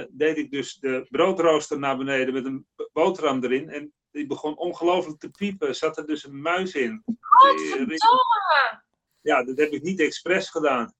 eh, 0.00 0.06
deed 0.10 0.38
ik 0.38 0.50
dus 0.50 0.74
de 0.74 1.06
broodrooster 1.10 1.78
naar 1.78 1.96
beneden 1.96 2.34
met 2.34 2.44
een 2.44 2.66
boterham 2.92 3.44
erin. 3.44 3.68
En 3.68 3.92
die 4.10 4.26
begon 4.26 4.56
ongelooflijk 4.56 5.18
te 5.18 5.30
piepen. 5.30 5.76
Zat 5.76 5.96
er 5.96 6.06
dus 6.06 6.24
een 6.24 6.40
muis 6.40 6.74
in. 6.74 7.02
Godverdomme! 7.20 8.82
Ja, 9.20 9.44
dat 9.44 9.58
heb 9.58 9.70
ik 9.70 9.82
niet 9.82 10.00
expres 10.00 10.50
gedaan. 10.50 10.94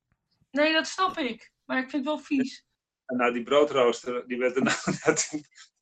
Nee, 0.51 0.73
dat 0.73 0.87
snap 0.87 1.19
ik. 1.19 1.53
Maar 1.65 1.79
ik 1.79 1.91
vind 1.91 2.05
het 2.05 2.15
wel 2.15 2.25
vies. 2.25 2.65
En 3.07 3.17
nou, 3.17 3.33
die 3.33 3.43
broodrooster, 3.43 4.27
die, 4.27 4.39
werd 4.39 4.55
daarna, 4.55 4.75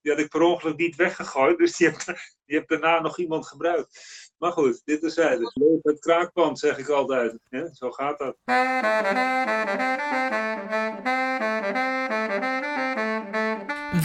die 0.02 0.12
had 0.12 0.20
ik 0.20 0.28
per 0.28 0.40
ongeluk 0.40 0.76
niet 0.76 0.96
weggegooid. 0.96 1.58
Dus 1.58 1.76
die 1.76 1.88
heeft, 1.88 2.06
die 2.06 2.56
heeft 2.56 2.68
daarna 2.68 3.00
nog 3.00 3.18
iemand 3.18 3.46
gebruikt. 3.46 4.00
Maar 4.38 4.52
goed, 4.52 4.82
dit 4.84 5.02
is. 5.02 5.14
Dus 5.14 5.54
leuk 5.54 5.78
het 5.82 5.98
kraakpand, 5.98 6.58
zeg 6.58 6.78
ik 6.78 6.88
altijd. 6.88 7.38
Ja, 7.48 7.72
zo 7.72 7.90
gaat 7.90 8.18
dat. 8.18 8.36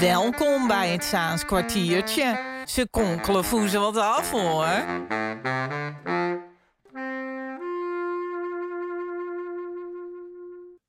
Welkom 0.04 0.68
bij 0.68 0.92
het 0.92 1.04
Saans 1.04 1.46
kwartiertje. 1.46 2.40
Ze 2.66 2.88
konkelen 2.90 3.44
voezen 3.44 3.80
wat 3.80 3.98
af 3.98 4.32
hoor. 4.32 4.66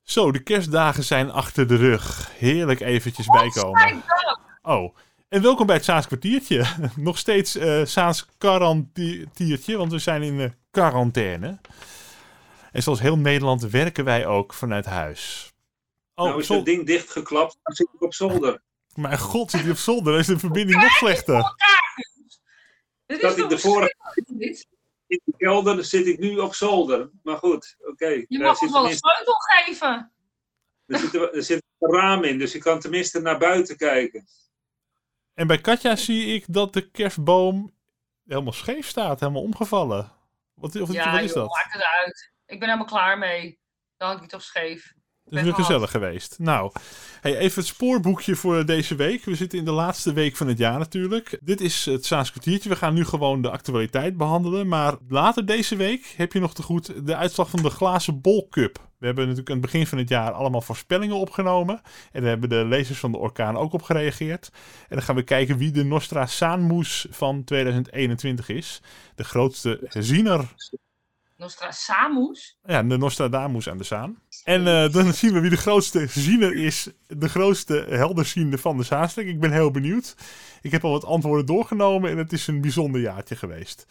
Zo, 0.02 0.32
de 0.32 0.42
kerstdagen 0.42 1.04
zijn 1.04 1.30
achter 1.30 1.68
de 1.68 1.76
rug. 1.76 2.30
Heerlijk 2.38 2.80
eventjes 2.80 3.26
bijkomen. 3.26 4.02
Oh, 4.62 4.96
en 5.28 5.42
welkom 5.42 5.66
bij 5.66 5.76
het 5.76 5.84
Saans 5.84 6.06
kwartiertje. 6.06 6.64
Nog 6.96 7.18
steeds 7.18 7.56
eh 7.56 7.84
Saans 7.84 8.26
quarantiertje, 8.38 9.76
want 9.76 9.92
we 9.92 9.98
zijn 9.98 10.22
in 10.22 10.36
de 10.36 10.52
quarantaine. 10.70 11.58
En 12.72 12.82
zoals 12.82 13.00
heel 13.00 13.18
Nederland 13.18 13.62
werken 13.62 14.04
wij 14.04 14.26
ook 14.26 14.54
vanuit 14.54 14.84
huis. 14.84 15.52
Oh, 16.14 16.26
nou 16.26 16.40
is 16.40 16.48
het 16.48 16.64
ding 16.64 16.86
dichtgeklapt, 16.86 17.58
dan 17.62 17.74
zit 17.74 17.88
ik 17.94 18.02
op 18.02 18.14
zolder. 18.14 18.62
Mijn 18.96 19.18
god, 19.18 19.50
zit 19.50 19.60
hij 19.60 19.70
op 19.70 19.76
zolder? 19.76 20.12
Dan 20.12 20.20
is 20.20 20.26
de 20.26 20.38
verbinding 20.38 20.80
nog 20.82 20.92
slechter. 20.92 21.42
Dat 23.06 23.22
is 23.22 23.36
ik 23.36 23.48
de 23.48 23.58
vorige-? 23.58 23.94
In 25.06 25.20
de 25.24 25.34
kelder 25.36 25.84
zit 25.84 26.06
ik 26.06 26.18
nu 26.18 26.38
op 26.38 26.54
zolder. 26.54 27.10
Maar 27.22 27.36
goed, 27.36 27.76
oké. 27.78 28.06
Je 28.06 28.26
Daar 28.28 28.40
mag 28.40 28.56
zit 28.56 28.68
ons 28.68 28.72
wel 28.72 28.90
een 28.90 28.96
sleutel 28.96 29.34
geven. 29.34 30.12
Er 30.86 30.98
zit, 30.98 31.14
er, 31.14 31.34
er 31.34 31.42
zit 31.42 31.62
een 31.78 31.92
raam 31.94 32.24
in, 32.24 32.38
dus 32.38 32.54
ik 32.54 32.60
kan 32.60 32.80
tenminste 32.80 33.20
naar 33.20 33.38
buiten 33.38 33.76
kijken. 33.76 34.26
En 35.34 35.46
bij 35.46 35.58
Katja 35.60 35.96
zie 35.96 36.34
ik 36.34 36.44
dat 36.48 36.72
de 36.72 36.90
kerstboom 36.90 37.74
helemaal 38.26 38.52
scheef 38.52 38.88
staat, 38.88 39.20
helemaal 39.20 39.42
omgevallen. 39.42 40.12
Wat, 40.54 40.80
of, 40.80 40.92
Ja, 40.92 41.12
wat 41.12 41.20
is 41.20 41.26
joh, 41.26 41.34
dat? 41.34 41.54
maakt 41.54 41.72
het 41.72 41.84
uit. 42.04 42.32
Ik 42.46 42.58
ben 42.58 42.68
helemaal 42.68 42.88
klaar 42.88 43.18
mee. 43.18 43.58
Dan 43.96 44.06
had 44.08 44.16
ik 44.16 44.22
het 44.22 44.32
toch 44.32 44.42
scheef. 44.42 44.92
Het 45.24 45.34
is 45.34 45.42
weer 45.42 45.54
gezellig 45.54 45.90
geweest. 45.90 46.38
Nou, 46.38 46.72
hey, 47.20 47.36
even 47.36 47.58
het 47.58 47.66
spoorboekje 47.66 48.36
voor 48.36 48.66
deze 48.66 48.94
week. 48.94 49.24
We 49.24 49.34
zitten 49.34 49.58
in 49.58 49.64
de 49.64 49.70
laatste 49.70 50.12
week 50.12 50.36
van 50.36 50.48
het 50.48 50.58
jaar 50.58 50.78
natuurlijk. 50.78 51.38
Dit 51.42 51.60
is 51.60 51.84
het 51.84 52.06
Saans 52.06 52.30
kwartiertje. 52.30 52.68
We 52.68 52.76
gaan 52.76 52.94
nu 52.94 53.04
gewoon 53.04 53.42
de 53.42 53.50
actualiteit 53.50 54.16
behandelen. 54.16 54.68
Maar 54.68 54.96
later 55.08 55.46
deze 55.46 55.76
week 55.76 56.14
heb 56.16 56.32
je 56.32 56.40
nog 56.40 56.54
te 56.54 56.62
goed 56.62 57.06
de 57.06 57.16
uitslag 57.16 57.50
van 57.50 57.62
de 57.62 57.70
Glazen 57.70 58.20
Bol 58.20 58.48
Cup. 58.50 58.78
We 58.98 59.06
hebben 59.06 59.24
natuurlijk 59.24 59.50
aan 59.50 59.62
het 59.62 59.72
begin 59.72 59.86
van 59.86 59.98
het 59.98 60.08
jaar 60.08 60.32
allemaal 60.32 60.60
voorspellingen 60.60 61.16
opgenomen. 61.16 61.80
En 62.12 62.20
daar 62.20 62.30
hebben 62.30 62.48
de 62.48 62.64
lezers 62.64 62.98
van 62.98 63.12
de 63.12 63.18
orkaan 63.18 63.56
ook 63.56 63.72
op 63.72 63.82
gereageerd. 63.82 64.50
En 64.88 64.96
dan 64.96 65.02
gaan 65.02 65.16
we 65.16 65.22
kijken 65.22 65.58
wie 65.58 65.70
de 65.70 65.84
Nostra 65.84 66.26
Saanmoes 66.26 67.06
van 67.10 67.44
2021 67.44 68.48
is. 68.48 68.82
De 69.14 69.24
grootste 69.24 69.80
ziener 69.88 70.54
Nostradamus? 71.36 72.58
ja, 72.64 72.82
de 72.82 72.96
Nostradamus 72.96 73.68
aan 73.68 73.78
de 73.78 73.84
Zaan. 73.84 74.22
En 74.44 74.66
eh, 74.66 74.92
dan 74.92 75.12
zien 75.12 75.32
we 75.32 75.40
wie 75.40 75.50
de 75.50 75.56
grootste 75.56 76.06
ziener 76.06 76.54
is. 76.54 76.88
De 77.06 77.28
grootste 77.28 77.86
helderziende 77.88 78.58
van 78.58 78.76
de 78.76 78.82
Zaanstreek. 78.82 79.26
Ik 79.26 79.40
ben 79.40 79.52
heel 79.52 79.70
benieuwd. 79.70 80.16
Ik 80.62 80.70
heb 80.70 80.84
al 80.84 80.90
wat 80.90 81.04
antwoorden 81.04 81.46
doorgenomen 81.46 82.10
en 82.10 82.16
het 82.16 82.32
is 82.32 82.46
een 82.46 82.60
bijzonder 82.60 83.00
jaartje 83.00 83.36
geweest. 83.36 83.86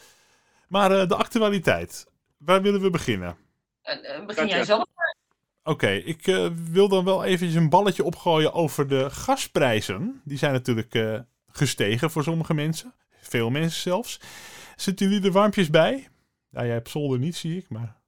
Maar 0.67 0.91
eh, 0.91 1.07
de 1.07 1.15
actualiteit. 1.15 2.05
Waar 2.37 2.61
willen 2.61 2.81
we 2.81 2.89
beginnen? 2.89 3.35
Eh, 3.81 4.25
begin 4.25 4.47
jij 4.47 4.63
zelf? 4.63 4.85
Oké, 5.63 5.89
ik 5.89 6.27
eh, 6.27 6.49
wil 6.71 6.87
dan 6.87 7.05
wel 7.05 7.23
eventjes 7.23 7.61
een 7.61 7.69
balletje 7.69 8.03
opgooien 8.03 8.53
over 8.53 8.87
de 8.87 9.09
gasprijzen. 9.09 10.21
Die 10.23 10.37
zijn 10.37 10.53
natuurlijk 10.53 10.95
eh, 10.95 11.19
gestegen 11.47 12.11
voor 12.11 12.23
sommige 12.23 12.53
mensen. 12.53 12.93
Veel 13.21 13.49
mensen 13.49 13.81
zelfs. 13.81 14.19
Zitten 14.75 15.09
jullie 15.09 15.25
er 15.25 15.31
warmpjes 15.31 15.69
bij? 15.69 16.07
Ja, 16.49 16.63
jij 16.63 16.73
hebt 16.73 16.89
zolder 16.89 17.19
niet, 17.19 17.35
zie 17.35 17.57
ik, 17.57 17.69
maar... 17.69 18.01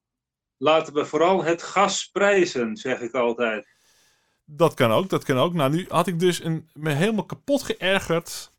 Laten 0.57 0.93
we 0.93 1.05
vooral 1.05 1.43
het 1.43 1.63
gas 1.63 2.09
prijzen, 2.09 2.75
zeg 2.75 2.99
ik 2.99 3.13
altijd. 3.13 3.67
Dat 4.45 4.73
kan 4.73 4.91
ook, 4.91 5.09
dat 5.09 5.23
kan 5.23 5.38
ook. 5.38 5.53
Nou, 5.53 5.71
nu 5.71 5.85
had 5.89 6.07
ik 6.07 6.19
dus 6.19 6.43
een, 6.43 6.69
me 6.73 6.91
helemaal 6.91 7.25
kapot 7.25 7.63
geërgerd 7.63 8.53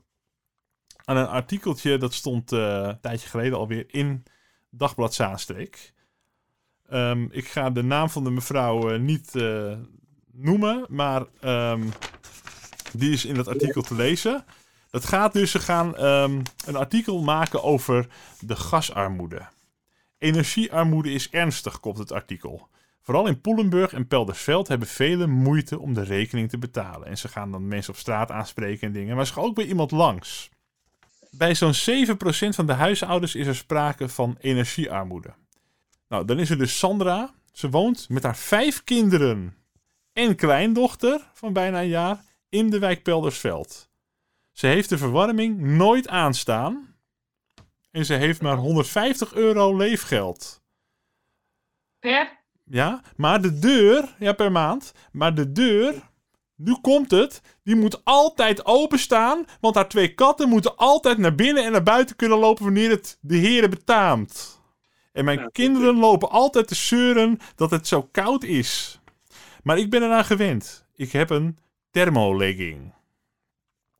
aan 1.04 1.16
een 1.16 1.28
artikeltje. 1.28 1.98
Dat 1.98 2.14
stond 2.14 2.52
eh, 2.52 2.60
een 2.60 3.00
tijdje 3.00 3.28
geleden 3.28 3.58
alweer 3.58 3.84
in 3.86 4.24
Dagblad 4.70 5.14
Zaanstreek. 5.14 5.92
Ehm, 6.88 7.26
ik 7.30 7.48
ga 7.48 7.70
de 7.70 7.82
naam 7.82 8.10
van 8.10 8.24
de 8.24 8.30
mevrouw 8.30 8.90
eh, 8.90 8.98
niet 8.98 9.34
eh, 9.34 9.72
noemen, 10.32 10.86
maar 10.88 11.24
ehm, 11.40 11.82
die 12.92 13.12
is 13.12 13.24
in 13.24 13.34
dat 13.34 13.48
artikel 13.48 13.82
te 13.82 13.94
lezen. 13.94 14.44
Dat 14.90 15.04
gaat 15.04 15.32
dus, 15.32 15.50
ze 15.50 15.58
gaan 15.58 15.96
ehm, 15.96 16.42
een 16.66 16.76
artikel 16.76 17.22
maken 17.22 17.62
over 17.62 18.06
de 18.40 18.56
gasarmoede. 18.56 19.42
Energiearmoede 20.19 21.12
is 21.12 21.31
ernstig, 21.31 21.81
komt 21.81 21.99
het 21.99 22.12
artikel. 22.12 22.69
Vooral 23.03 23.27
in 23.27 23.41
Poelenburg 23.41 23.93
en 23.93 24.06
Peldersveld 24.06 24.69
hebben 24.69 24.88
velen 24.88 25.31
moeite 25.31 25.78
om 25.78 25.94
de 25.94 26.03
rekening 26.03 26.49
te 26.49 26.59
betalen. 26.59 27.09
En 27.09 27.19
ze 27.19 27.28
gaan 27.28 27.50
dan 27.50 27.69
mensen 27.69 27.93
op 27.93 27.99
straat 27.99 28.31
aanspreken 28.31 28.87
en 28.87 28.93
dingen. 28.93 29.16
Maar 29.16 29.27
ze 29.27 29.32
gaan 29.32 29.44
ook 29.44 29.54
bij 29.54 29.66
iemand 29.66 29.91
langs. 29.91 30.50
Bij 31.31 31.54
zo'n 31.54 31.75
7% 31.75 32.15
van 32.49 32.66
de 32.66 32.72
huishoudens 32.72 33.34
is 33.34 33.47
er 33.47 33.56
sprake 33.56 34.09
van 34.09 34.37
energiearmoede. 34.41 35.34
Nou, 36.09 36.25
dan 36.25 36.38
is 36.38 36.50
er 36.50 36.59
dus 36.59 36.78
Sandra. 36.78 37.34
Ze 37.53 37.71
woont 37.71 38.09
met 38.09 38.22
haar 38.22 38.37
vijf 38.37 38.84
kinderen 38.84 39.56
en 40.12 40.37
kleindochter 40.37 41.31
van 41.33 41.53
bijna 41.53 41.81
een 41.81 41.88
jaar 41.88 42.25
in 42.48 42.71
de 42.71 42.78
wijk 42.78 43.03
Peldersveld. 43.03 43.88
Ze 44.53 44.66
heeft 44.66 44.88
de 44.88 44.98
verwarming 44.98 45.60
nooit 45.60 46.09
aanstaan. 46.09 46.95
En 47.96 48.04
ze 48.04 48.14
heeft 48.14 48.42
maar 48.42 48.56
150 48.56 49.34
euro 49.34 49.76
leefgeld. 49.76 50.62
Per? 51.98 52.44
Ja, 52.64 53.02
maar 53.16 53.42
de 53.42 53.58
deur, 53.58 54.14
ja 54.18 54.32
per 54.32 54.52
maand, 54.52 54.92
maar 55.12 55.34
de 55.34 55.52
deur, 55.52 56.10
nu 56.54 56.76
komt 56.80 57.10
het, 57.10 57.42
die 57.62 57.76
moet 57.76 58.04
altijd 58.04 58.66
openstaan, 58.66 59.44
want 59.60 59.74
haar 59.74 59.88
twee 59.88 60.14
katten 60.14 60.48
moeten 60.48 60.76
altijd 60.76 61.18
naar 61.18 61.34
binnen 61.34 61.64
en 61.64 61.72
naar 61.72 61.82
buiten 61.82 62.16
kunnen 62.16 62.38
lopen 62.38 62.64
wanneer 62.64 62.90
het 62.90 63.18
de 63.20 63.36
heren 63.36 63.70
betaamt. 63.70 64.60
En 65.12 65.24
mijn 65.24 65.38
Ja, 65.38 65.48
kinderen 65.52 65.96
lopen 65.96 66.30
altijd 66.30 66.68
te 66.68 66.74
zeuren 66.74 67.38
dat 67.54 67.70
het 67.70 67.86
zo 67.86 68.02
koud 68.02 68.44
is. 68.44 69.00
Maar 69.62 69.78
ik 69.78 69.90
ben 69.90 70.02
eraan 70.02 70.24
gewend. 70.24 70.86
Ik 70.94 71.12
heb 71.12 71.30
een 71.30 71.58
thermolegging. 71.90 72.94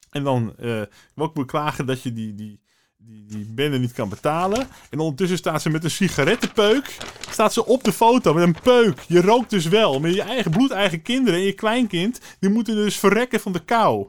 En 0.09 0.23
dan 0.23 0.55
eh 0.57 0.81
ook 1.15 1.33
beklagen 1.33 1.85
dat 1.85 2.03
je 2.03 2.13
die, 2.13 2.35
die, 2.35 2.59
die, 3.07 3.25
die 3.25 3.45
bende 3.45 3.79
niet 3.79 3.93
kan 3.93 4.09
betalen. 4.09 4.67
En 4.89 4.99
ondertussen 4.99 5.37
staat 5.37 5.61
ze 5.61 5.69
met 5.69 5.83
een 5.83 5.91
sigarettenpeuk. 5.91 6.97
Staat 7.29 7.53
ze 7.53 7.65
op 7.65 7.83
de 7.83 7.93
foto 7.93 8.33
met 8.33 8.43
een 8.43 8.61
peuk. 8.63 8.99
Je 9.07 9.21
rookt 9.21 9.49
dus 9.49 9.67
wel. 9.67 9.99
Maar 9.99 10.09
je 10.09 10.21
eigen 10.21 10.51
bloedeigen 10.51 11.01
kinderen 11.01 11.39
en 11.39 11.45
je 11.45 11.53
kleinkind. 11.53 12.21
Die 12.39 12.49
moeten 12.49 12.75
dus 12.75 12.97
verrekken 12.97 13.39
van 13.39 13.51
de 13.51 13.65
kou. 13.65 14.07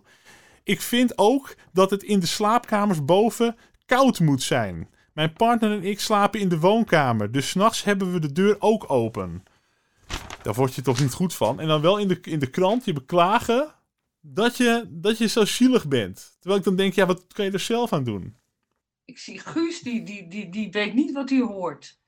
Ik 0.62 0.81
vind 0.81 1.19
ook 1.19 1.54
dat 1.72 1.91
het 1.91 2.03
in 2.03 2.20
de 2.20 2.26
slaapkamers 2.26 3.04
boven 3.04 3.56
koud 3.86 4.20
moet 4.20 4.42
zijn. 4.42 4.88
Mijn 5.12 5.32
partner 5.32 5.72
en 5.72 5.84
ik 5.84 6.00
slapen 6.00 6.41
in 6.41 6.48
de 6.48 6.59
woonkamer. 6.59 7.32
Dus 7.32 7.48
s'nachts 7.48 7.84
hebben 7.84 8.12
we 8.12 8.20
de 8.20 8.32
deur 8.32 8.56
ook 8.59 8.91
open. 8.91 9.42
Daar 10.42 10.54
word 10.54 10.75
je 10.75 10.82
toch 10.82 11.00
niet 11.00 11.12
goed 11.12 11.34
van. 11.34 11.60
En 11.60 11.69
dan 11.69 11.80
wel 11.80 11.98
in 11.98 12.09
de, 12.09 12.19
in 12.22 12.38
de 12.38 12.50
krant 12.50 12.84
je 12.84 12.92
beklagen 12.92 13.75
dat 14.20 14.56
je, 14.56 14.86
dat 14.88 15.19
je 15.19 15.26
zo 15.26 15.44
zielig 15.44 15.89
bent. 15.89 16.36
Terwijl 16.39 16.59
ik 16.59 16.66
dan 16.66 16.77
denk, 16.77 16.94
ja, 16.94 17.06
wat 17.06 17.24
kan 17.33 17.44
je 17.44 17.51
er 17.51 17.60
zelf 17.60 17.92
aan 17.92 18.04
doen? 18.04 18.36
Ik 19.09 19.19
zie 19.19 19.39
Guus, 19.39 19.81
die, 19.81 20.03
die, 20.03 20.28
die, 20.28 20.49
die 20.49 20.71
weet 20.71 20.95
niet 20.95 21.13
wat 21.13 21.31
hij 21.31 21.39
hoort. 21.39 21.99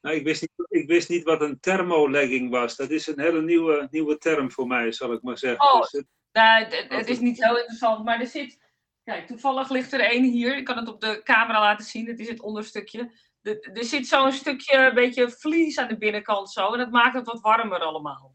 Nou, 0.00 0.16
ik, 0.16 0.24
wist 0.24 0.40
niet, 0.40 0.50
ik 0.68 0.86
wist 0.88 1.08
niet 1.08 1.22
wat 1.24 1.40
een 1.40 1.60
thermolegging 1.60 2.50
was. 2.50 2.76
Dat 2.76 2.90
is 2.90 3.06
een 3.06 3.20
hele 3.20 3.42
nieuwe, 3.42 3.88
nieuwe 3.90 4.18
term 4.18 4.50
voor 4.52 4.66
mij, 4.66 4.92
zal 4.92 5.12
ik 5.12 5.22
maar 5.22 5.38
zeggen. 5.38 5.72
Oh. 5.72 5.80
Dus 5.80 5.90
het- 5.92 6.06
Nou, 6.32 6.64
het, 6.64 6.86
het 6.88 7.08
is 7.08 7.18
niet 7.18 7.44
heel 7.44 7.56
interessant, 7.58 8.04
maar 8.04 8.20
er 8.20 8.26
zit... 8.26 8.58
Kijk, 9.04 9.26
toevallig 9.26 9.70
ligt 9.70 9.92
er 9.92 10.00
één 10.00 10.24
hier. 10.24 10.56
Ik 10.56 10.64
kan 10.64 10.76
het 10.76 10.88
op 10.88 11.00
de 11.00 11.20
camera 11.24 11.60
laten 11.60 11.84
zien. 11.84 12.06
Het 12.06 12.18
is 12.18 12.28
het 12.28 12.40
onderstukje. 12.40 13.12
De- 13.40 13.60
er 13.74 13.84
zit 13.84 14.06
zo'n 14.06 14.32
stukje, 14.32 14.76
een 14.76 14.94
beetje 14.94 15.30
vlies 15.30 15.78
aan 15.78 15.88
de 15.88 15.98
binnenkant 15.98 16.50
zo. 16.52 16.72
En 16.72 16.78
dat 16.78 16.90
maakt 16.90 17.14
het 17.14 17.26
wat 17.26 17.40
warmer 17.40 17.78
allemaal. 17.80 18.34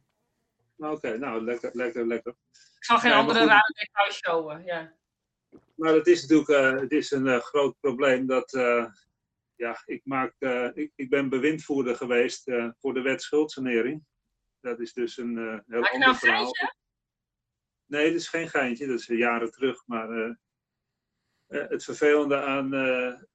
Oké, 0.77 1.17
nou, 1.17 1.43
lekker, 1.43 1.69
lekker, 1.73 2.07
lekker. 2.07 2.31
Ik 2.77 2.83
zal 2.85 2.97
geen 2.99 3.11
andere 3.11 3.45
rare 3.45 3.73
details 3.79 4.15
showen. 4.17 4.63
Ja. 4.65 4.93
Maar 5.75 5.93
het 5.93 6.07
is 6.07 6.21
natuurlijk 6.21 6.49
eh, 6.49 6.79
het 6.79 6.91
is 6.91 7.11
een 7.11 7.27
eh, 7.27 7.39
groot 7.39 7.79
probleem 7.79 8.25
dat... 8.25 8.53
eh, 8.53 8.85
ja, 9.55 9.81
ik, 9.85 10.01
maak, 10.05 10.35
ik, 10.73 10.91
ik 10.95 11.09
ben 11.09 11.29
bewindvoerder 11.29 11.95
geweest 11.95 12.51
voor 12.79 12.93
de 12.93 13.01
wet 13.01 13.21
schuldsanering. 13.21 14.05
Dat 14.59 14.79
is 14.79 14.93
dus 14.93 15.17
een 15.17 15.37
heel 15.37 15.79
Maak 15.79 15.91
nou 15.91 15.93
ander 15.93 16.07
een 16.07 16.15
verhaal. 16.15 16.43
feitje? 16.43 16.75
Nee, 17.85 18.11
dat 18.11 18.19
is 18.19 18.27
geen 18.27 18.49
geintje, 18.49 18.87
dat 18.87 18.99
is 18.99 19.05
jaren 19.05 19.51
terug. 19.51 19.87
Maar 19.87 20.37
het 21.47 21.83
vervelende 21.83 22.41
aan 22.41 22.69
de 22.69 23.27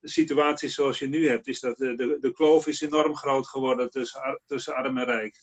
situatie 0.00 0.68
zoals 0.68 0.98
je 0.98 1.06
nu 1.06 1.28
hebt, 1.28 1.46
is 1.46 1.60
dat 1.60 1.78
de, 1.78 1.94
de, 1.94 2.18
de 2.20 2.32
kloof 2.32 2.66
is 2.66 2.80
enorm 2.80 3.16
groot 3.16 3.48
geworden 3.48 3.90
tussen, 3.90 4.40
tussen 4.46 4.74
arm 4.74 4.98
en 4.98 5.04
rijk. 5.04 5.40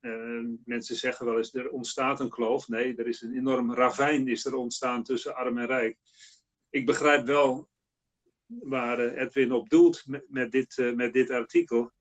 Eh, 0.00 0.44
mensen 0.64 0.96
zeggen 0.96 1.26
wel 1.26 1.36
eens, 1.36 1.54
er 1.54 1.70
ontstaat 1.70 2.20
een 2.20 2.28
kloof. 2.28 2.68
Nee, 2.68 2.96
er 2.96 3.06
is 3.06 3.22
een 3.22 3.36
enorm 3.36 3.74
ravijn 3.74 4.28
is 4.28 4.44
er 4.44 4.54
ontstaan 4.54 5.02
tussen 5.02 5.34
arm 5.34 5.58
en 5.58 5.66
rijk. 5.66 5.98
Ik 6.70 6.86
begrijp 6.86 7.26
wel 7.26 7.68
waar 8.46 8.98
eh, 8.98 9.22
Edwin 9.22 9.52
op 9.52 9.68
doelt 9.68 10.04
met, 10.28 10.52
dit, 10.52 10.78
eh, 10.78 10.92
met 10.92 11.12
dit 11.12 11.30
artikel. 11.30 11.92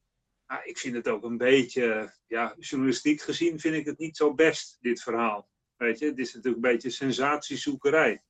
Maar 0.46 0.66
ik 0.66 0.78
vind 0.78 0.96
het 0.96 1.08
ook 1.08 1.24
een 1.24 1.38
beetje, 1.38 2.14
ja, 2.28 2.56
journalistiek 2.60 3.22
gezien 3.22 3.60
vind 3.60 3.76
ik 3.76 3.86
het 3.86 3.98
niet 3.98 4.18
zo 4.18 4.34
best, 4.34 4.78
dit 4.82 5.02
verhaal. 5.02 5.50
Weet 5.76 6.00
je, 6.00 6.06
het 6.06 6.18
is 6.18 6.34
natuurlijk 6.34 6.64
een 6.64 6.72
beetje 6.72 6.90
sensatiezoekerij. 6.90 8.24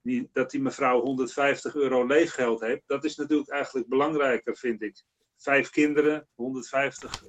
Die, 0.00 0.28
dat 0.32 0.50
die 0.50 0.60
mevrouw 0.60 1.00
150 1.00 1.74
euro 1.74 2.06
leefgeld 2.06 2.60
heeft, 2.60 2.82
dat 2.86 3.04
is 3.04 3.16
natuurlijk 3.16 3.50
eigenlijk 3.50 3.88
belangrijker, 3.88 4.56
vind 4.56 4.82
ik. 4.82 5.02
Vijf 5.36 5.70
kinderen, 5.70 6.28
150 6.34 7.22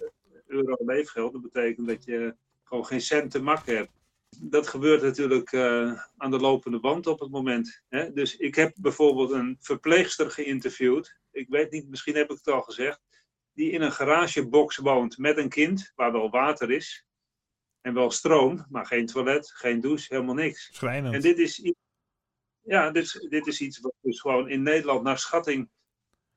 euro 0.47 0.75
leefgeld, 0.85 1.33
dat 1.33 1.41
betekent 1.41 1.88
dat 1.88 2.03
je 2.03 2.35
gewoon 2.63 2.85
geen 2.85 3.01
cent 3.01 3.31
te 3.31 3.41
mak 3.41 3.65
hebt. 3.65 3.91
Dat 4.39 4.67
gebeurt 4.67 5.01
natuurlijk 5.01 5.51
eh, 5.51 6.01
aan 6.17 6.31
de 6.31 6.39
lopende 6.39 6.79
band 6.79 7.07
op 7.07 7.19
het 7.19 7.31
moment. 7.31 7.81
Hè? 7.89 8.13
Dus 8.13 8.38
ik 8.38 8.55
heb 8.55 8.75
bijvoorbeeld 8.81 9.31
een 9.31 9.57
verpleegster 9.59 10.31
geïnterviewd. 10.31 11.19
Ik 11.31 11.47
weet 11.49 11.71
niet, 11.71 11.89
misschien 11.89 12.15
heb 12.15 12.31
ik 12.31 12.38
het 12.38 12.47
al 12.53 12.61
gezegd. 12.61 13.01
Die 13.53 13.71
in 13.71 13.81
een 13.81 13.91
garagebox 13.91 14.77
woont 14.77 15.17
met 15.17 15.38
een 15.38 15.49
kind, 15.49 15.91
waar 15.95 16.11
wel 16.11 16.29
water 16.29 16.71
is. 16.71 17.05
En 17.81 17.94
wel 17.94 18.11
stroom, 18.11 18.65
maar 18.69 18.85
geen 18.85 19.05
toilet, 19.05 19.51
geen 19.51 19.81
douche, 19.81 20.13
helemaal 20.13 20.35
niks. 20.35 20.69
Schrijnend. 20.71 21.15
En 21.15 21.21
dit 21.21 21.38
is, 21.39 21.71
ja, 22.61 22.91
dit, 22.91 23.03
is- 23.03 23.25
dit 23.29 23.47
is 23.47 23.61
iets 23.61 23.79
wat 23.79 23.94
dus 24.01 24.19
gewoon 24.21 24.49
in 24.49 24.61
Nederland 24.63 25.03
naar 25.03 25.19
schatting 25.19 25.69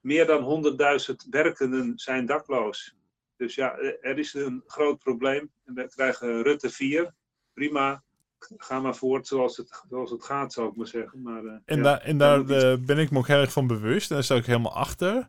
meer 0.00 0.26
dan 0.26 0.42
100.000 0.42 1.26
werkenden 1.30 1.98
zijn 1.98 2.26
dakloos. 2.26 2.94
Dus 3.40 3.54
ja, 3.54 3.78
er 4.00 4.18
is 4.18 4.34
een 4.34 4.62
groot 4.66 4.98
probleem. 4.98 5.50
En 5.64 5.74
we 5.74 5.88
krijgen 5.88 6.42
Rutte 6.42 6.70
4. 6.70 7.14
Prima, 7.52 8.02
ga 8.38 8.80
maar 8.80 8.96
voort 8.96 9.26
zoals 9.26 9.56
het, 9.56 9.82
zoals 9.88 10.10
het 10.10 10.24
gaat, 10.24 10.52
zou 10.52 10.68
ik 10.68 10.76
maar 10.76 10.86
zeggen. 10.86 11.22
Maar, 11.22 11.44
eh, 11.44 11.52
En, 11.64 11.76
ja, 11.76 11.82
daar 11.82 12.00
en 12.00 12.18
daar 12.18 12.50
eh, 12.50 12.78
ben 12.78 12.98
ik 12.98 13.10
me 13.10 13.18
ook 13.18 13.26
heel 13.26 13.40
erg 13.40 13.52
van 13.52 13.66
bewust. 13.66 14.08
En 14.08 14.14
daar 14.14 14.24
sta 14.24 14.34
ik 14.34 14.46
helemaal 14.46 14.74
achter. 14.74 15.28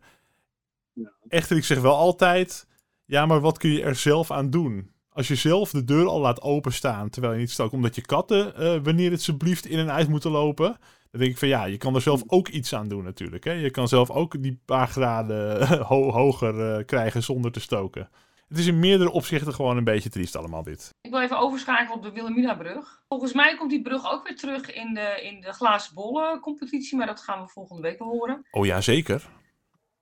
Ja. 0.94 1.12
Echter, 1.28 1.58
ik 1.58 1.64
zeg 1.64 1.80
wel 1.80 1.96
altijd... 1.96 2.68
Ja, 3.06 3.26
maar 3.26 3.40
wat 3.40 3.58
kun 3.58 3.72
je 3.72 3.84
er 3.84 3.96
zelf 3.96 4.32
aan 4.32 4.50
doen? 4.50 4.92
Als 5.10 5.28
je 5.28 5.36
zelf 5.36 5.72
de 5.72 5.84
deur 5.84 6.08
al 6.08 6.20
laat 6.20 6.42
openstaan... 6.42 7.10
terwijl 7.10 7.34
je 7.34 7.40
niet 7.40 7.52
staat 7.52 7.72
omdat 7.72 7.96
je 7.96 8.02
katten... 8.02 8.56
eh, 8.56 8.80
wanneer 8.84 9.12
het 9.12 9.22
ze 9.22 9.38
blieft 9.38 9.66
in 9.66 9.80
en 9.80 9.92
uit 9.92 10.08
moeten 10.08 10.32
lopen... 10.32 10.78
dan 11.12 11.20
denk 11.22 11.32
ik 11.32 11.38
van 11.38 11.48
ja, 11.48 11.66
je 11.66 11.78
kan 11.78 11.96
er 11.96 12.02
zelf 12.02 12.24
ook 12.28 12.48
iets 12.48 12.76
aan 12.76 12.88
doen 12.88 13.04
natuurlijk. 13.04 13.44
Hè? 13.44 13.52
Je 13.52 13.70
kan 13.72 13.88
zelf 13.88 14.10
ook 14.10 14.42
die 14.44 14.62
paar 14.66 14.88
graden 14.88 15.68
ho- 15.92 16.12
hoger 16.12 16.76
eh, 16.78 16.86
krijgen 16.86 17.24
zonder 17.24 17.52
te 17.52 17.60
stoken. 17.60 18.10
Het 18.48 18.58
is 18.60 18.68
in 18.68 18.80
meerdere 18.80 19.12
opzichten 19.12 19.54
gewoon 19.54 19.78
een 19.78 19.84
beetje 19.84 20.10
triest 20.10 20.36
allemaal 20.36 20.64
dit. 20.64 20.90
Ik 21.02 21.12
wil 21.12 21.22
even 21.22 21.40
overschakelen 21.40 21.98
op 21.98 22.04
de 22.04 22.12
Wilhelmina-brug. 22.12 23.02
Volgens 23.08 23.34
mij 23.34 23.56
komt 23.58 23.70
die 23.70 23.82
brug 23.82 24.12
ook 24.12 24.28
weer 24.28 24.38
terug 24.38 24.74
in 24.74 24.94
de, 24.94 25.20
in 25.22 25.42
de 25.42 25.54
glazen 25.54 25.94
bollen 25.94 26.40
competitie, 26.40 26.98
maar 26.98 27.08
dat 27.08 27.22
gaan 27.22 27.42
we 27.42 27.48
volgende 27.48 27.82
week 27.82 28.00
wel 28.00 28.08
horen. 28.08 28.48
Oh 28.52 28.66
ja, 28.66 28.82
zeker. 28.82 29.28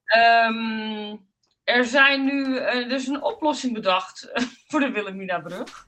Ehm, 0.03 1.15
er 1.63 1.85
zijn 1.85 2.25
nu, 2.25 2.57
er 2.57 2.91
is 2.91 3.07
een 3.07 3.23
oplossing 3.23 3.73
bedacht 3.73 4.31
voor 4.69 4.79
de 4.79 4.91
Wilhelmina-brug. 4.91 5.87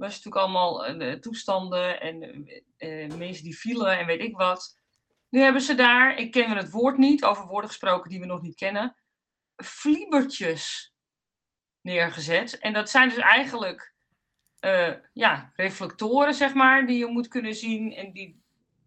Was 0.00 0.08
natuurlijk 0.08 0.36
allemaal 0.36 0.86
eh, 0.86 1.12
toestanden 1.12 2.00
en 2.00 2.22
eh, 2.22 3.04
eh, 3.04 3.10
mensen 3.10 3.44
die 3.44 3.58
vielen 3.58 3.98
en 3.98 4.06
weet 4.06 4.20
ik 4.20 4.36
wat. 4.36 4.78
Nu 5.28 5.40
hebben 5.40 5.62
ze 5.62 5.74
daar, 5.74 6.18
ik 6.18 6.30
ken 6.30 6.56
het 6.56 6.70
woord 6.70 6.96
niet, 6.98 7.24
over 7.24 7.46
woorden 7.46 7.70
gesproken 7.70 8.10
die 8.10 8.20
we 8.20 8.26
nog 8.26 8.42
niet 8.42 8.54
kennen, 8.54 8.96
vliebertjes 9.56 10.94
neergezet. 11.80 12.58
En 12.58 12.72
dat 12.72 12.90
zijn 12.90 13.08
dus 13.08 13.18
eigenlijk 13.18 13.94
ja, 15.12 15.52
reflectoren, 15.54 16.34
zeg 16.34 16.54
maar, 16.54 16.86
die 16.86 16.98
je 16.98 17.06
moet 17.06 17.28
kunnen 17.28 17.54
zien. 17.54 17.92
En 17.92 18.12
die, 18.12 18.42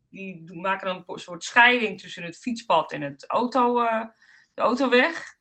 die 0.09 0.53
maken 0.53 0.87
dan 0.87 1.03
een 1.07 1.19
soort 1.19 1.43
scheiding 1.43 1.99
tussen 2.01 2.23
het 2.23 2.37
fietspad 2.37 2.91
en 2.91 3.01
het 3.01 3.27
auto, 3.27 3.73
de 4.53 4.61
autoweg. 4.61 5.37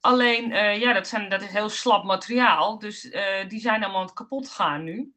Alleen, 0.00 0.52
eh, 0.52 0.80
ja, 0.80 0.92
dat, 0.92 1.08
zijn, 1.08 1.28
dat 1.28 1.42
is 1.42 1.50
heel 1.50 1.68
slap 1.68 2.04
materiaal. 2.04 2.78
Dus 2.78 3.08
eh, 3.08 3.48
die 3.48 3.60
zijn 3.60 3.82
allemaal 3.82 4.00
aan 4.00 4.06
het 4.06 4.14
kapot 4.14 4.50
gaan 4.50 4.84
nu. 4.84 5.14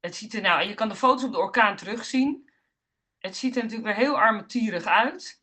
Het 0.00 0.16
ziet 0.16 0.34
er 0.34 0.40
nou, 0.40 0.68
je 0.68 0.74
kan 0.74 0.88
de 0.88 0.94
foto's 0.94 1.24
op 1.24 1.32
de 1.32 1.38
orkaan 1.38 1.76
terugzien. 1.76 2.50
Het 3.18 3.36
ziet 3.36 3.56
er 3.56 3.62
natuurlijk 3.62 3.88
weer 3.88 4.06
heel 4.06 4.18
armetierig 4.18 4.84
uit. 4.84 5.42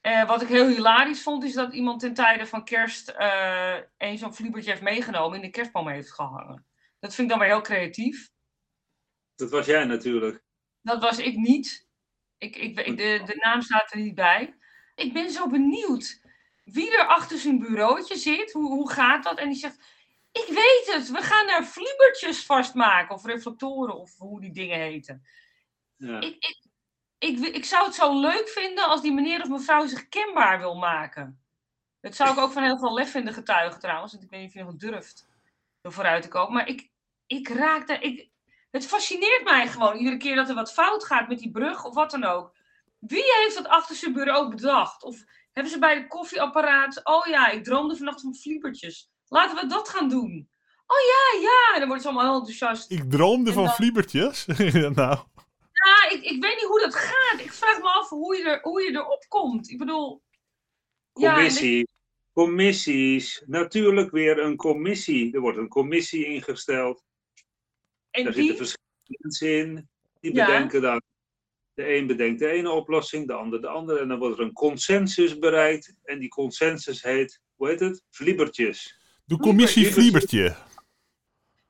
Eh, 0.00 0.26
wat 0.26 0.42
ik 0.42 0.48
heel 0.48 0.66
hilarisch 0.66 1.22
vond, 1.22 1.44
is 1.44 1.52
dat 1.52 1.72
iemand 1.72 2.00
ten 2.00 2.14
tijde 2.14 2.46
van 2.46 2.64
kerst 2.64 3.14
een 3.96 4.18
zo'n 4.18 4.34
vliebertje 4.34 4.70
heeft 4.70 4.82
meegenomen 4.82 5.30
en 5.30 5.42
in 5.44 5.50
de 5.50 5.56
kerstboom 5.56 5.88
heeft 5.88 6.12
gehangen. 6.12 6.66
Dat 6.98 7.14
vind 7.14 7.30
ik 7.30 7.38
dan 7.38 7.38
weer 7.38 7.54
heel 7.54 7.62
creatief. 7.62 8.30
Dat 9.34 9.50
was 9.50 9.66
jij 9.66 9.84
natuurlijk. 9.84 10.42
Dat 10.82 11.00
was 11.00 11.18
ik 11.18 11.36
niet. 11.36 11.88
Ik, 12.38 12.56
ik, 12.56 12.76
de, 12.76 13.22
de 13.24 13.36
naam 13.36 13.62
staat 13.62 13.92
er 13.92 13.98
niet 13.98 14.14
bij. 14.14 14.54
Ik 14.94 15.12
ben 15.12 15.30
zo 15.30 15.48
benieuwd 15.48 16.19
wie 16.72 16.96
er 16.98 17.06
achter 17.06 17.38
zijn 17.38 17.58
bureautje 17.58 18.16
zit. 18.16 18.52
Hoe, 18.52 18.70
hoe 18.70 18.90
gaat 18.90 19.24
dat? 19.24 19.38
En 19.38 19.48
die 19.48 19.58
zegt, 19.58 19.78
ik 20.32 20.46
weet 20.46 20.94
het, 20.94 21.10
we 21.10 21.22
gaan 21.22 21.46
daar 21.46 21.64
vliebertjes 21.64 22.44
vastmaken. 22.44 23.14
Of 23.14 23.24
reflectoren, 23.24 23.94
of 23.94 24.18
hoe 24.18 24.40
die 24.40 24.52
dingen 24.52 24.78
heten. 24.78 25.22
Ja. 25.96 26.20
Ik, 26.20 26.36
ik, 26.38 26.58
ik, 27.18 27.38
ik 27.38 27.64
zou 27.64 27.84
het 27.84 27.94
zo 27.94 28.20
leuk 28.20 28.48
vinden 28.48 28.84
als 28.88 29.02
die 29.02 29.12
meneer 29.12 29.42
of 29.42 29.48
mevrouw 29.48 29.86
zich 29.86 30.08
kenbaar 30.08 30.58
wil 30.58 30.74
maken. 30.74 31.44
Dat 32.00 32.14
zou 32.16 32.30
ik 32.30 32.38
ook 32.38 32.52
van 32.52 32.62
heel 32.62 32.78
veel 32.78 32.94
lef 32.94 33.10
vinden 33.10 33.34
getuigen 33.34 33.80
trouwens. 33.80 34.12
Want 34.12 34.24
ik 34.24 34.30
weet 34.30 34.40
niet 34.40 34.48
of 34.48 34.54
je 34.54 34.64
nog 34.64 34.76
durft 34.76 35.28
er 35.80 35.92
vooruit 35.92 36.22
te 36.22 36.28
komen. 36.28 36.52
Maar 36.52 36.68
ik, 36.68 36.90
ik 37.26 37.48
raak 37.48 37.86
daar... 37.86 38.02
Ik, 38.02 38.28
het 38.70 38.86
fascineert 38.86 39.44
mij 39.44 39.68
gewoon 39.68 39.96
iedere 39.96 40.16
keer 40.16 40.36
dat 40.36 40.48
er 40.48 40.54
wat 40.54 40.72
fout 40.72 41.04
gaat 41.04 41.28
met 41.28 41.38
die 41.38 41.50
brug 41.50 41.84
of 41.84 41.94
wat 41.94 42.10
dan 42.10 42.24
ook. 42.24 42.56
Wie 42.98 43.24
heeft 43.42 43.54
dat 43.54 43.68
achter 43.68 43.96
zijn 43.96 44.12
bureau 44.12 44.50
bedacht? 44.50 45.02
Of 45.02 45.24
hebben 45.60 45.72
ze 45.72 45.78
bij 45.78 45.94
de 46.02 46.06
koffieapparaat... 46.06 47.00
Oh 47.04 47.26
ja, 47.26 47.48
ik 47.48 47.64
droomde 47.64 47.96
vannacht 47.96 48.20
van 48.20 48.34
vliebertjes. 48.36 49.10
Laten 49.28 49.56
we 49.56 49.66
dat 49.66 49.88
gaan 49.88 50.08
doen. 50.08 50.48
Oh 50.86 50.96
ja, 50.98 51.40
ja. 51.40 51.72
En 51.74 51.78
dan 51.78 51.88
wordt 51.88 52.02
ze 52.02 52.08
allemaal 52.08 52.26
heel 52.26 52.38
enthousiast. 52.38 52.90
Ik 52.90 53.10
droomde 53.10 53.48
En 53.48 53.54
van 53.54 53.64
dan- 53.64 53.74
vliebertjes. 53.74 54.46
nou, 54.94 55.18
Ja, 55.72 56.08
ik, 56.10 56.22
ik 56.22 56.42
weet 56.42 56.54
niet 56.56 56.64
hoe 56.68 56.80
dat 56.80 56.94
gaat. 56.94 57.40
Ik 57.40 57.52
vraag 57.52 57.78
me 57.80 57.88
af 57.88 58.08
hoe 58.08 58.36
je, 58.36 58.42
er, 58.44 58.58
hoe 58.62 58.82
je 58.82 58.90
erop 58.90 59.24
komt. 59.28 59.70
Ik 59.70 59.78
bedoel... 59.78 60.22
Ja, 61.12 61.34
Commissie. 61.34 61.88
Commissies. 62.32 63.42
Natuurlijk 63.46 64.10
weer 64.10 64.38
een 64.38 64.56
commissie. 64.56 65.34
Er 65.34 65.40
wordt 65.40 65.58
een 65.58 65.68
commissie 65.68 66.24
ingesteld. 66.24 67.02
en 68.10 68.24
Daar 68.24 68.32
die... 68.32 68.46
zitten 68.46 68.56
verschillende 68.66 69.18
mensen 69.18 69.58
in. 69.58 69.88
Die 70.20 70.34
Ja. 70.34 70.46
bedenken 70.46 70.82
dan. 70.82 71.02
De 71.80 71.94
een 71.94 72.06
bedenkt 72.06 72.38
de 72.38 72.48
ene 72.48 72.70
oplossing, 72.70 73.26
de 73.26 73.32
ander 73.32 73.60
de 73.60 73.68
andere. 73.68 74.00
En 74.00 74.08
dan 74.08 74.18
wordt 74.18 74.38
er 74.38 74.44
een 74.44 74.52
consensus 74.52 75.38
bereikt. 75.38 75.94
En 76.04 76.18
die 76.18 76.28
consensus 76.28 77.02
heet, 77.02 77.40
hoe 77.54 77.68
heet 77.68 77.80
het? 77.80 78.04
Vliebertjes. 78.10 79.00
de 79.24 79.36
commissie. 79.36 79.92
Vliebertje. 79.92 80.56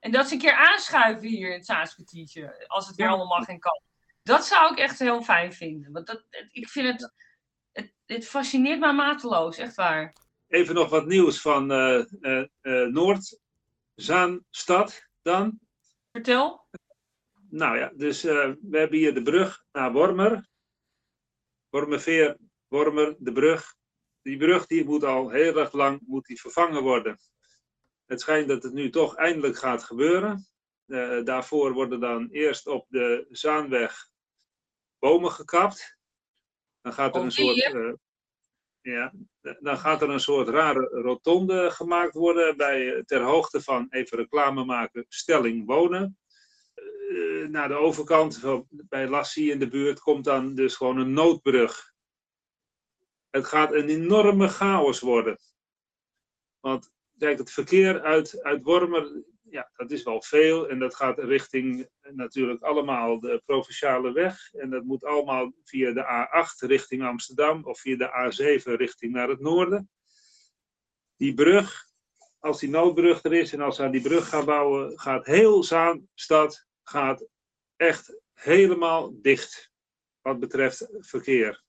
En 0.00 0.12
dat 0.12 0.29
ze 0.29 0.35
een 0.35 0.40
keer 0.40 0.55
aanschuiven 0.55 1.29
hier 1.29 1.49
in 1.49 1.55
het 1.55 1.67
Saanskwartiertje, 1.67 2.64
als 2.67 2.87
het 2.87 2.97
weer 2.97 3.09
allemaal 3.09 3.38
mag 3.38 3.49
en 3.49 3.59
kan. 3.59 3.81
Dat 4.23 4.45
zou 4.45 4.73
ik 4.73 4.79
echt 4.79 4.99
heel 4.99 5.23
fijn 5.23 5.52
vinden. 5.52 5.93
Want 5.93 6.07
dat, 6.07 6.25
ik 6.50 6.69
vind 6.69 6.87
het, 6.87 7.12
het, 7.73 7.95
het 8.07 8.26
fascineert 8.26 8.81
mij 8.81 8.93
mateloos, 8.93 9.59
echt 9.59 9.75
waar. 9.75 10.17
Even 10.49 10.75
nog 10.75 10.90
wat 10.90 11.07
nieuws 11.07 11.40
van 11.40 11.71
eh 11.71 12.05
eh 12.21 12.45
eh, 12.61 12.88
Noord-Zaanstad 12.88 15.09
dan. 15.23 15.59
Vertel. 16.12 16.67
Nou 17.50 17.78
ja, 17.78 17.92
dus 17.95 18.25
eh, 18.25 18.52
we 18.62 18.78
hebben 18.78 18.99
hier 18.99 19.14
de 19.14 19.23
brug 19.23 19.64
naar 19.73 19.92
Wormer. 19.92 20.49
Wormerveer, 21.69 22.37
Wormer, 22.69 23.16
de 23.19 23.33
brug. 23.33 23.75
Die 24.23 24.37
brug 24.37 24.66
die 24.66 24.85
moet 24.85 25.04
al 25.04 25.30
heel 25.30 25.57
erg 25.57 25.73
lang 25.73 26.00
moet 26.07 26.26
die 26.26 26.40
vervangen 26.40 26.83
worden. 26.83 27.19
Het 28.07 28.21
schijnt 28.21 28.49
dat 28.49 28.62
het 28.62 28.73
nu 28.73 28.90
toch 28.90 29.16
eindelijk 29.16 29.57
gaat 29.57 29.83
gebeuren. 29.83 30.47
Eh, 30.87 31.25
daarvoor 31.25 31.73
worden 31.73 32.00
dan 32.00 32.28
eerst 32.28 32.66
op 32.66 32.87
de 32.88 33.26
Zaanweg 33.30 34.09
bomen 34.99 35.30
gekapt. 35.30 35.99
Dan 36.80 36.92
gaat 36.92 37.16
er 37.16 37.23
een 37.23 37.30
soort. 37.30 37.57
eh, 37.75 37.92
ja, 38.80 39.12
dan 39.61 39.78
gaat 39.78 40.02
er 40.02 40.11
een 40.11 40.21
soort 40.21 40.49
rare 40.49 40.87
rotonde 40.87 41.71
gemaakt 41.71 42.14
worden 42.14 42.57
bij, 42.57 43.02
ter 43.04 43.23
hoogte 43.23 43.62
van, 43.62 43.87
even 43.90 44.19
reclame 44.19 44.64
maken, 44.64 45.04
Stelling 45.09 45.66
Wonen 45.66 46.19
eh, 47.11 47.49
naar 47.49 47.69
de 47.69 47.75
overkant, 47.75 48.40
bij 48.71 49.09
Lassie 49.09 49.50
in 49.50 49.59
de 49.59 49.69
buurt, 49.69 50.00
komt 50.00 50.25
dan 50.25 50.55
dus 50.55 50.76
gewoon 50.76 50.99
een 50.99 51.12
noodbrug. 51.12 51.93
Het 53.31 53.47
gaat 53.47 53.73
een 53.73 53.88
enorme 53.88 54.49
chaos 54.49 55.00
worden. 55.00 55.38
Want 56.61 56.90
kijk, 57.19 57.38
het 57.38 57.50
verkeer 57.50 58.02
uit, 58.02 58.43
uit 58.43 58.62
Wormer 58.62 59.25
ja, 59.50 59.71
dat 59.76 59.90
is 59.90 60.02
wel 60.02 60.23
veel. 60.23 60.69
En 60.69 60.79
dat 60.79 60.95
gaat 60.95 61.19
richting 61.19 61.88
natuurlijk 62.00 62.62
allemaal 62.62 63.21
de 63.21 63.43
provinciale 63.45 64.12
weg. 64.12 64.55
En 64.55 64.71
dat 64.71 64.85
moet 64.85 65.05
allemaal 65.05 65.52
via 65.64 65.93
de 65.93 66.02
A8 66.02 66.69
richting 66.69 67.02
Amsterdam 67.02 67.64
of 67.64 67.81
via 67.81 67.97
de 67.97 68.09
A7 68.09 68.62
richting 68.62 69.12
naar 69.12 69.29
het 69.29 69.40
noorden. 69.40 69.90
Die 71.17 71.35
brug, 71.35 71.87
als 72.38 72.61
die 72.61 72.69
noodbrug 72.69 73.23
er 73.23 73.33
is 73.33 73.52
en 73.52 73.61
als 73.61 73.76
ze 73.76 73.90
die 73.90 74.00
brug 74.00 74.29
gaan 74.29 74.45
bouwen, 74.45 74.99
gaat 74.99 75.26
heel 75.26 75.62
Zaanstad 75.64 76.69
gaat 76.82 77.26
echt 77.76 78.20
helemaal 78.32 79.20
dicht 79.20 79.72
wat 80.20 80.40
betreft 80.40 80.88
verkeer. 80.90 81.62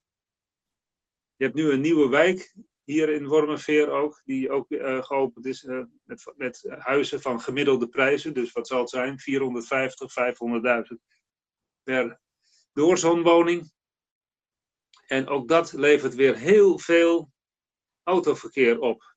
Je 1.36 1.44
hebt 1.44 1.56
nu 1.56 1.72
een 1.72 1.82
nieuwe 1.82 2.10
wijk 2.10 2.56
hier 2.84 3.10
in 3.10 3.28
Wormerveer 3.28 3.90
ook, 3.90 4.22
die 4.26 4.50
ook 4.50 4.70
uh, 4.70 5.04
geopend 5.04 5.46
is 5.46 5.64
uh, 5.64 5.84
met, 6.04 6.34
met 6.36 6.66
huizen 6.78 7.22
van 7.22 7.42
gemiddelde 7.42 7.88
prijzen. 7.88 8.34
Dus 8.34 8.52
wat 8.52 8.68
zal 8.68 8.80
het 8.80 8.90
zijn? 8.90 9.20
450, 9.20 10.14
500.000 10.92 10.98
per 11.84 12.20
doorzonwoning. 12.74 13.72
En 15.08 15.28
ook 15.28 15.48
dat 15.48 15.74
levert 15.74 16.16
weer 16.16 16.38
heel 16.38 16.80
veel 16.80 17.32
autoverkeer 18.04 18.80
op. 18.80 19.16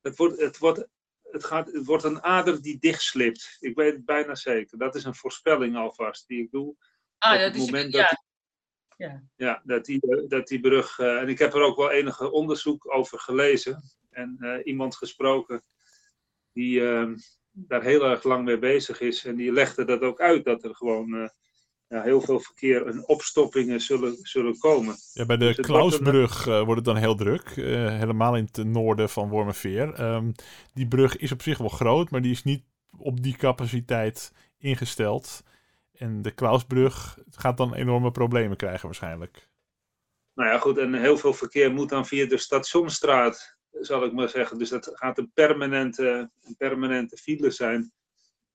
Het 0.00 0.16
wordt, 0.16 0.40
het 0.40 0.58
wordt, 0.58 0.88
het 1.32 1.44
gaat, 1.44 1.72
het 1.72 1.86
wordt 1.86 2.04
een 2.04 2.22
ader 2.22 2.62
die 2.62 2.78
dichtslipt. 2.78 3.56
Ik 3.60 3.74
weet 3.74 3.92
het 3.92 4.04
bijna 4.04 4.34
zeker. 4.34 4.78
Dat 4.78 4.94
is 4.94 5.04
een 5.04 5.14
voorspelling 5.14 5.76
alvast 5.76 6.26
die 6.26 6.42
ik 6.42 6.50
doe. 6.50 6.76
Ah, 7.18 7.34
op 7.34 7.40
het 7.40 7.54
dat 7.54 7.66
moment 7.66 7.94
is, 7.94 8.00
dat 8.00 8.00
ja. 8.00 8.22
Ja, 8.96 9.22
ja 9.36 9.62
dat, 9.64 9.84
die, 9.84 10.26
dat 10.28 10.48
die 10.48 10.60
brug. 10.60 10.98
Uh, 10.98 11.20
en 11.20 11.28
ik 11.28 11.38
heb 11.38 11.54
er 11.54 11.62
ook 11.62 11.76
wel 11.76 11.90
enige 11.90 12.30
onderzoek 12.30 12.94
over 12.94 13.18
gelezen. 13.18 13.82
En 14.10 14.36
uh, 14.40 14.58
iemand 14.64 14.96
gesproken 14.96 15.64
die 16.52 16.80
uh, 16.80 17.16
daar 17.50 17.82
heel 17.82 18.04
erg 18.04 18.22
lang 18.22 18.44
mee 18.44 18.58
bezig 18.58 19.00
is. 19.00 19.24
En 19.24 19.36
die 19.36 19.52
legde 19.52 19.84
dat 19.84 20.00
ook 20.00 20.20
uit, 20.20 20.44
dat 20.44 20.64
er 20.64 20.74
gewoon 20.74 21.14
uh, 21.14 21.28
ja, 21.90 22.02
heel 22.02 22.20
veel 22.20 22.40
verkeer 22.40 22.86
en 22.86 23.08
opstoppingen 23.08 23.80
zullen, 23.80 24.16
zullen 24.22 24.58
komen. 24.58 24.96
Ja, 25.12 25.26
bij 25.26 25.36
de 25.36 25.44
dus 25.44 25.56
Klausbrug 25.56 26.44
wordt, 26.44 26.58
wordt 26.58 26.74
het 26.74 26.84
dan 26.84 26.96
heel 26.96 27.14
druk. 27.14 27.50
helemaal 27.54 28.36
in 28.36 28.48
het 28.52 28.66
noorden 28.66 29.08
van 29.08 29.28
Wormerveer. 29.28 30.00
Um, 30.00 30.32
die 30.74 30.88
brug 30.88 31.16
is 31.16 31.32
op 31.32 31.42
zich 31.42 31.58
wel 31.58 31.68
groot, 31.68 32.10
maar 32.10 32.22
die 32.22 32.32
is 32.32 32.42
niet 32.42 32.62
op 32.98 33.22
die 33.22 33.36
capaciteit 33.36 34.32
ingesteld. 34.58 35.42
En 35.92 36.22
de 36.22 36.30
Klausbrug 36.30 37.18
gaat 37.30 37.56
dan 37.56 37.74
enorme 37.74 38.10
problemen 38.10 38.56
krijgen 38.56 38.86
waarschijnlijk. 38.86 39.48
Nou 40.34 40.48
ja, 40.50 40.58
goed. 40.58 40.78
En 40.78 40.94
heel 40.94 41.16
veel 41.16 41.34
verkeer 41.34 41.72
moet 41.72 41.88
dan 41.88 42.06
via 42.06 42.26
de 42.26 42.38
Stationstraat, 42.38 43.56
zal 43.70 44.04
ik 44.04 44.12
maar 44.12 44.28
zeggen. 44.28 44.58
Dus 44.58 44.68
dat 44.68 44.90
gaat 44.92 45.18
een 45.18 45.30
permanente, 45.34 46.30
een 46.42 46.56
permanente 46.56 47.16
file 47.16 47.50
zijn. 47.50 47.92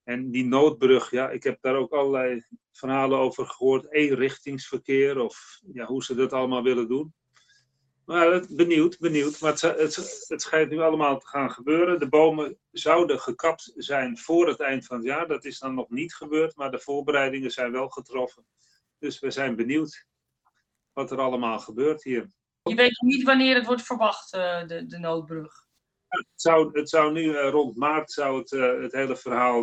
En 0.06 0.32
die 0.32 0.46
noodbrug, 0.46 1.12
ja, 1.12 1.30
ik 1.30 1.44
heb 1.44 1.62
daar 1.62 1.76
ook 1.76 1.92
allerlei 1.92 2.46
verhalen 2.72 3.20
over 3.20 3.46
gehoord. 3.46 3.92
Eenrichtingsverkeer 3.92 5.20
of 5.20 5.62
ja, 5.74 5.86
hoe 5.86 6.04
ze 6.04 6.16
dat 6.16 6.34
allemaal 6.34 6.64
willen 6.64 6.88
doen. 6.88 7.14
Maar 8.06 8.46
benieuwd, 8.50 9.00
benieuwd. 9.00 9.40
Maar 9.40 9.52
het, 9.52 9.62
het, 9.62 10.26
het, 10.28 10.42
schijnt 10.42 10.70
nu 10.70 10.80
allemaal 10.80 11.20
te 11.20 11.28
gaan 11.28 11.52
gebeuren. 11.52 12.00
De 12.00 12.10
bomen 12.10 12.58
zouden 12.72 13.20
gekapt 13.20 13.72
zijn 13.76 14.18
voor 14.18 14.48
het 14.48 14.60
eind 14.60 14.86
van 14.86 14.98
het 14.98 15.06
jaar. 15.06 15.28
Dat 15.28 15.46
is 15.46 15.60
dan 15.60 15.74
nog 15.74 15.90
niet 15.90 16.16
gebeurd, 16.16 16.56
maar 16.56 16.72
de 16.72 16.80
voorbereidingen 16.80 17.52
zijn 17.52 17.72
wel 17.72 17.90
getroffen. 17.90 18.46
Dus 19.00 19.20
we 19.20 19.32
zijn 19.32 19.56
benieuwd 19.56 20.08
wat 20.94 21.12
er 21.12 21.20
allemaal 21.20 21.60
gebeurt 21.60 22.04
hier. 22.04 22.30
Je 22.64 22.76
weet 22.76 23.02
niet 23.02 23.24
wanneer 23.24 23.56
het 23.56 23.66
wordt 23.66 23.82
verwacht, 23.82 24.34
eh, 24.34 24.68
de, 24.68 24.86
de 24.86 24.98
noodbrug. 24.98 25.65
Het 26.18 26.42
zou, 26.42 26.80
het 26.80 26.90
zou 26.90 27.12
nu 27.12 27.36
eh, 27.36 27.50
rond 27.50 27.76
maart 27.76 28.12
zou 28.12 28.40
het, 28.40 28.52
eh, 28.52 28.82
het 28.82 28.92
hele 28.92 29.16
verhaal 29.16 29.62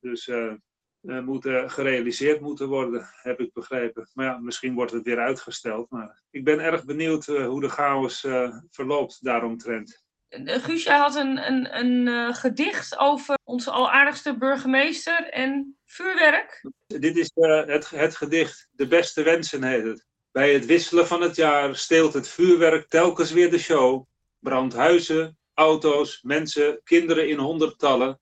dus 0.00 0.26
uh, 0.26 0.52
moeten 1.00 1.70
gerealiseerd 1.70 2.40
moeten 2.40 2.68
worden, 2.68 3.08
heb 3.22 3.40
ik 3.40 3.52
begrepen. 3.52 4.08
Maar 4.12 4.26
ja, 4.26 4.38
misschien 4.38 4.74
wordt 4.74 4.92
het 4.92 5.04
weer 5.04 5.18
uitgesteld. 5.18 5.90
Maar 5.90 6.22
ik 6.30 6.44
ben 6.44 6.60
erg 6.60 6.84
benieuwd 6.84 7.26
hoe 7.26 7.60
de 7.60 7.68
chaos 7.68 8.26
verloopt 8.70 9.24
daaromtrent. 9.24 10.02
Guus, 10.28 10.82
jij 10.82 10.96
had 10.96 11.14
een, 11.14 11.46
een, 11.46 11.78
een 11.78 12.34
gedicht 12.34 12.98
over 12.98 13.38
onze 13.44 13.70
alaardigste 13.70 14.36
burgemeester 14.38 15.28
en 15.28 15.78
vuurwerk. 15.84 16.64
Dit 16.86 17.16
is 17.16 17.30
het, 17.34 17.90
het 17.90 18.16
gedicht 18.16 18.68
De 18.70 18.86
beste 18.86 19.22
wensen 19.22 19.62
heet 19.62 19.84
het. 19.84 20.06
Bij 20.32 20.52
het 20.52 20.66
wisselen 20.66 21.06
van 21.06 21.22
het 21.22 21.36
jaar 21.36 21.76
steelt 21.76 22.12
het 22.12 22.28
vuurwerk 22.28 22.88
telkens 22.88 23.32
weer 23.32 23.50
de 23.50 23.58
show. 23.58 24.06
Brandt 24.38 24.74
huizen, 24.74 25.37
auto's, 25.58 26.22
mensen, 26.22 26.80
kinderen 26.84 27.28
in 27.28 27.38
honderdtallen 27.38 28.20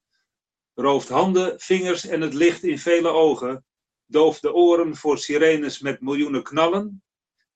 rooft 0.75 1.09
handen, 1.09 1.61
vingers 1.61 2.07
en 2.07 2.21
het 2.21 2.35
licht 2.35 2.62
in 2.62 2.78
vele 2.78 3.09
ogen, 3.09 3.64
dooft 4.07 4.43
de 4.43 4.52
oren 4.52 4.97
voor 4.97 5.19
sirenes 5.19 5.81
met 5.81 6.00
miljoenen 6.00 6.43
knallen, 6.43 7.02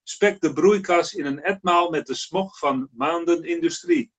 spekt 0.03 0.41
de 0.41 0.53
broeikas 0.53 1.15
in 1.15 1.25
een 1.25 1.43
etmaal 1.43 1.91
met 1.91 2.07
de 2.07 2.15
smog 2.15 2.59
van 2.59 2.89
maanden 2.93 3.45
industrie. 3.45 4.13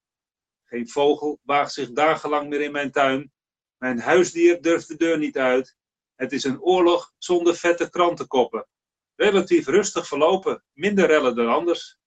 Geen 0.63 0.89
vogel 0.89 1.39
waagt 1.43 1.73
zich 1.73 1.91
dagenlang 1.91 2.49
meer 2.49 2.61
in 2.61 2.71
mijn 2.71 2.91
tuin, 2.91 3.31
mijn 3.77 3.99
huisdier 3.99 4.61
durft 4.61 4.87
de 4.87 4.95
deur 4.95 5.17
niet 5.17 5.37
uit. 5.37 5.75
Het 6.15 6.31
is 6.31 6.43
een 6.43 6.61
oorlog 6.61 7.13
zonder 7.17 7.55
vette 7.55 7.89
krantenkoppen. 7.89 8.67
Relatief 9.15 9.67
rustig 9.67 10.07
verlopen, 10.07 10.63
minder 10.73 11.07
rellen 11.07 11.35
dan 11.35 11.47
anders. 11.47 11.99